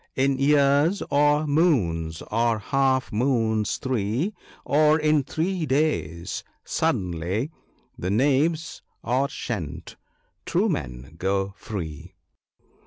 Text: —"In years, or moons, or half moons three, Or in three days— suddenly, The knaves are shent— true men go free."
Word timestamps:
—"In 0.25 0.39
years, 0.39 1.03
or 1.11 1.45
moons, 1.45 2.23
or 2.31 2.57
half 2.57 3.11
moons 3.11 3.77
three, 3.77 4.33
Or 4.65 4.97
in 4.97 5.21
three 5.21 5.67
days— 5.67 6.43
suddenly, 6.65 7.51
The 7.99 8.09
knaves 8.09 8.81
are 9.03 9.27
shent— 9.29 9.97
true 10.47 10.69
men 10.69 11.17
go 11.19 11.53
free." 11.55 12.15